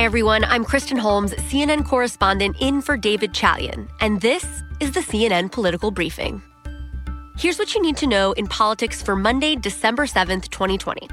[0.00, 0.44] Hi, everyone.
[0.44, 5.90] I'm Kristen Holmes, CNN correspondent in for David Chalian, and this is the CNN Political
[5.90, 6.40] Briefing.
[7.36, 11.06] Here's what you need to know in politics for Monday, December 7th, 2020.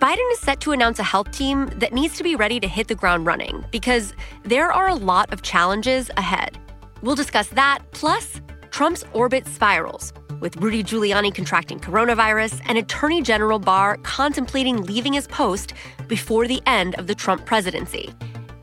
[0.00, 2.88] Biden is set to announce a health team that needs to be ready to hit
[2.88, 6.58] the ground running because there are a lot of challenges ahead.
[7.00, 8.40] We'll discuss that, plus
[8.72, 10.12] Trump's orbit spirals,
[10.44, 15.72] with Rudy Giuliani contracting coronavirus and Attorney General Barr contemplating leaving his post
[16.06, 18.14] before the end of the Trump presidency.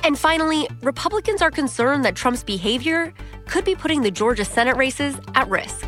[0.03, 3.11] And finally, Republicans are concerned that Trump's behavior
[3.47, 5.87] could be putting the Georgia Senate races at risk.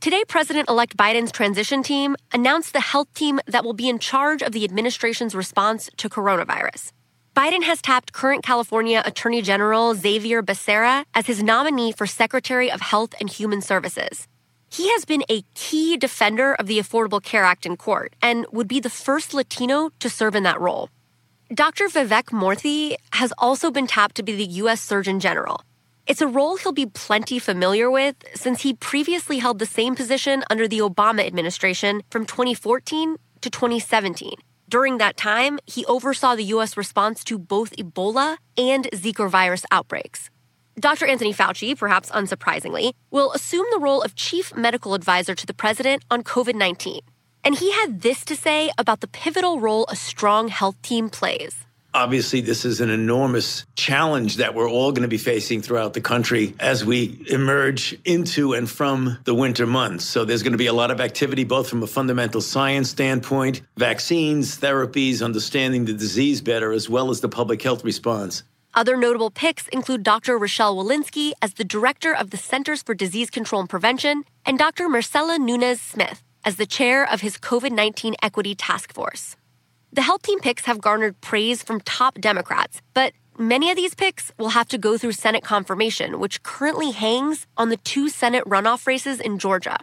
[0.00, 4.40] Today, President elect Biden's transition team announced the health team that will be in charge
[4.40, 6.92] of the administration's response to coronavirus.
[7.38, 12.80] Biden has tapped current California Attorney General Xavier Becerra as his nominee for Secretary of
[12.80, 14.26] Health and Human Services.
[14.68, 18.66] He has been a key defender of the Affordable Care Act in court and would
[18.66, 20.90] be the first Latino to serve in that role.
[21.54, 21.86] Dr.
[21.86, 24.80] Vivek Murthy has also been tapped to be the U.S.
[24.80, 25.62] Surgeon General.
[26.08, 30.42] It's a role he'll be plenty familiar with since he previously held the same position
[30.50, 34.34] under the Obama administration from 2014 to 2017.
[34.68, 36.76] During that time, he oversaw the U.S.
[36.76, 40.28] response to both Ebola and Zika virus outbreaks.
[40.78, 41.06] Dr.
[41.06, 46.04] Anthony Fauci, perhaps unsurprisingly, will assume the role of chief medical advisor to the president
[46.10, 47.00] on COVID 19.
[47.44, 51.64] And he had this to say about the pivotal role a strong health team plays.
[51.94, 56.00] Obviously, this is an enormous challenge that we're all going to be facing throughout the
[56.00, 60.04] country as we emerge into and from the winter months.
[60.04, 63.62] So, there's going to be a lot of activity, both from a fundamental science standpoint,
[63.76, 68.42] vaccines, therapies, understanding the disease better, as well as the public health response.
[68.74, 70.38] Other notable picks include Dr.
[70.38, 74.88] Rochelle Walensky as the director of the Centers for Disease Control and Prevention, and Dr.
[74.88, 79.36] Marcella Nunez Smith as the chair of his COVID 19 Equity Task Force.
[79.92, 84.32] The health team picks have garnered praise from top Democrats, but many of these picks
[84.38, 88.86] will have to go through Senate confirmation, which currently hangs on the two Senate runoff
[88.86, 89.78] races in Georgia.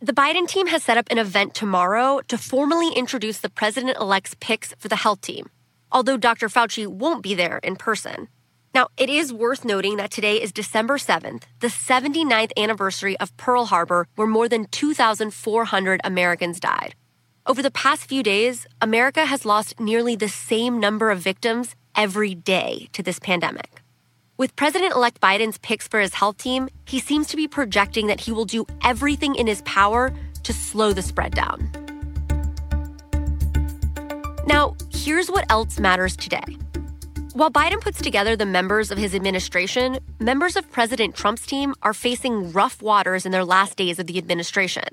[0.00, 4.34] The Biden team has set up an event tomorrow to formally introduce the president elect's
[4.40, 5.50] picks for the health team
[5.92, 6.48] although Dr.
[6.48, 8.28] Fauci won't be there in person.
[8.72, 13.66] Now, it is worth noting that today is December 7th, the 79th anniversary of Pearl
[13.66, 16.94] Harbor, where more than 2,400 Americans died.
[17.46, 22.34] Over the past few days, America has lost nearly the same number of victims every
[22.34, 23.80] day to this pandemic.
[24.36, 28.20] With President elect Biden's picks for his health team, he seems to be projecting that
[28.20, 30.12] he will do everything in his power
[30.42, 31.70] to slow the spread down.
[34.46, 36.44] Now, here's what else matters today.
[37.32, 41.94] While Biden puts together the members of his administration, members of President Trump's team are
[41.94, 44.84] facing rough waters in their last days of the administration.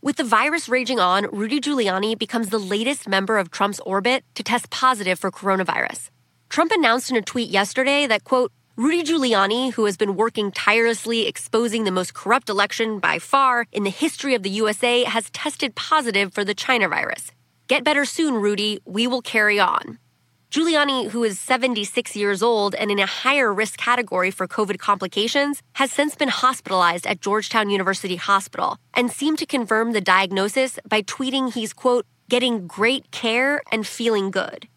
[0.00, 4.44] With the virus raging on, Rudy Giuliani becomes the latest member of Trump's orbit to
[4.44, 6.10] test positive for coronavirus.
[6.48, 11.26] Trump announced in a tweet yesterday that, quote, Rudy Giuliani, who has been working tirelessly
[11.26, 15.74] exposing the most corrupt election by far in the history of the USA, has tested
[15.74, 17.32] positive for the China virus.
[17.66, 18.78] Get better soon, Rudy.
[18.84, 19.98] We will carry on.
[20.50, 25.62] Giuliani, who is 76 years old and in a higher risk category for COVID complications,
[25.74, 31.02] has since been hospitalized at Georgetown University Hospital and seemed to confirm the diagnosis by
[31.02, 34.68] tweeting he's, quote, getting great care and feeling good.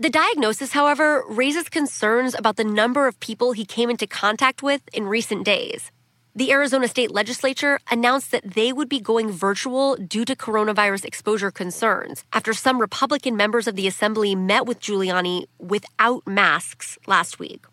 [0.00, 4.82] The diagnosis, however, raises concerns about the number of people he came into contact with
[4.92, 5.92] in recent days.
[6.36, 11.50] The Arizona state legislature announced that they would be going virtual due to coronavirus exposure
[11.50, 17.66] concerns after some Republican members of the assembly met with Giuliani without masks last week.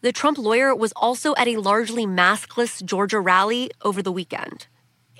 [0.00, 4.66] The Trump lawyer was also at a largely maskless Georgia rally over the weekend.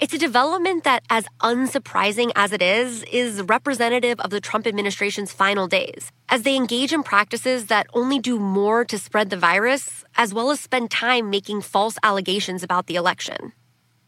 [0.00, 5.30] It's a development that, as unsurprising as it is, is representative of the Trump administration's
[5.30, 10.02] final days, as they engage in practices that only do more to spread the virus,
[10.16, 13.52] as well as spend time making false allegations about the election.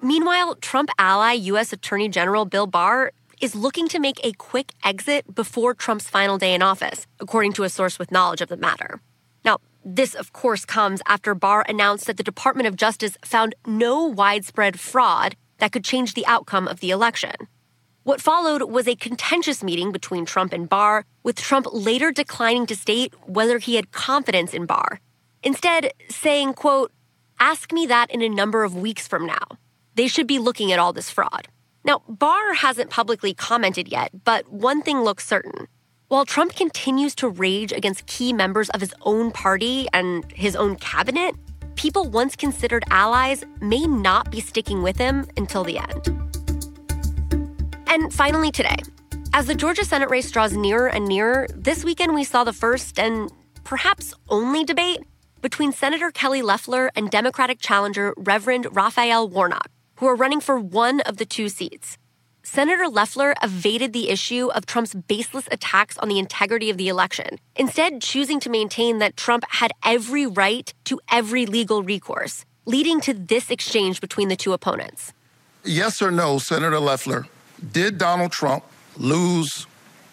[0.01, 1.75] Meanwhile, Trump ally U.S.
[1.75, 6.55] Attorney General Bill Barr is looking to make a quick exit before Trump's final day
[6.55, 9.03] in office, according to a source with knowledge of the matter.
[9.45, 14.07] Now, this, of course, comes after Barr announced that the Department of Justice found no
[14.07, 17.31] widespread fraud that could change the outcome of the election.
[18.03, 22.75] What followed was a contentious meeting between Trump and Barr, with Trump later declining to
[22.75, 24.99] state whether he had confidence in Barr.
[25.45, 26.91] Instead, saying, quote,
[27.39, 29.47] ask me that in a number of weeks from now.
[29.95, 31.47] They should be looking at all this fraud.
[31.85, 35.69] Now, Barr hasn't publicly commented yet, but one thing looks certain.
[36.09, 40.75] While Trump continues to rage against key members of his own party and his own
[40.75, 41.37] cabinet,
[41.77, 46.09] people once considered allies may not be sticking with him until the end.
[47.87, 48.77] And finally, today,
[49.35, 52.99] As the Georgia Senate race draws nearer and nearer, this weekend we saw the first
[52.99, 53.33] and
[53.65, 55.01] perhaps only debate
[55.41, 61.01] between Senator Kelly Loeffler and Democratic challenger Reverend Raphael Warnock, who are running for one
[61.01, 61.97] of the two seats.
[62.45, 67.39] Senator Loeffler evaded the issue of Trump's baseless attacks on the integrity of the election,
[67.55, 73.15] instead, choosing to maintain that Trump had every right to every legal recourse, leading to
[73.15, 75.13] this exchange between the two opponents.
[75.65, 77.27] Yes or no, Senator Loeffler,
[77.71, 78.65] did Donald Trump
[78.97, 79.69] lose?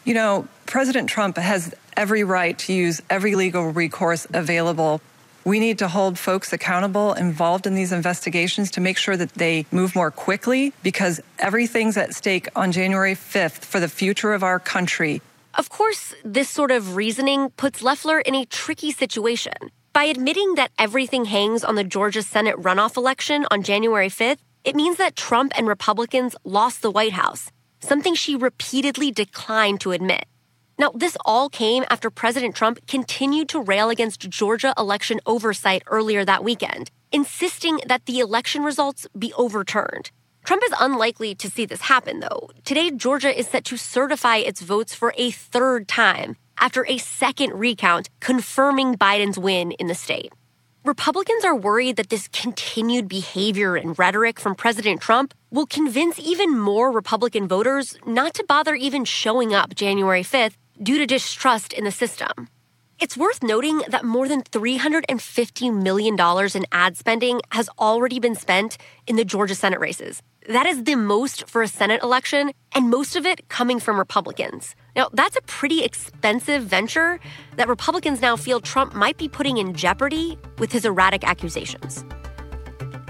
[0.06, 5.02] You know, President Trump has every right to use every legal recourse available.
[5.46, 9.66] We need to hold folks accountable involved in these investigations to make sure that they
[9.72, 14.60] move more quickly because everything's at stake on January 5th for the future of our
[14.60, 15.22] country.
[15.56, 19.54] Of course, this sort of reasoning puts Loeffler in a tricky situation.
[19.94, 24.76] By admitting that everything hangs on the Georgia Senate runoff election on January 5th, it
[24.76, 27.52] means that Trump and Republicans lost the White House
[27.82, 30.26] something she repeatedly declined to admit.
[30.80, 36.24] Now, this all came after President Trump continued to rail against Georgia election oversight earlier
[36.24, 40.10] that weekend, insisting that the election results be overturned.
[40.46, 42.50] Trump is unlikely to see this happen, though.
[42.64, 47.60] Today, Georgia is set to certify its votes for a third time after a second
[47.60, 50.32] recount confirming Biden's win in the state.
[50.86, 56.58] Republicans are worried that this continued behavior and rhetoric from President Trump will convince even
[56.58, 61.84] more Republican voters not to bother even showing up January 5th due to distrust in
[61.84, 62.50] the system.
[63.00, 66.18] It's worth noting that more than $350 million
[66.54, 68.78] in ad spending has already been spent
[69.08, 70.22] in the Georgia Senate races.
[70.50, 74.76] That is the most for a Senate election, and most of it coming from Republicans.
[74.96, 77.20] Now, that's a pretty expensive venture
[77.56, 82.04] that Republicans now feel Trump might be putting in jeopardy with his erratic accusations.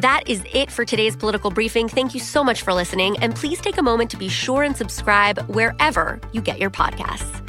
[0.02, 1.90] That is it for today's political briefing.
[1.90, 4.78] Thank you so much for listening, and please take a moment to be sure and
[4.78, 7.49] subscribe wherever you get your podcasts.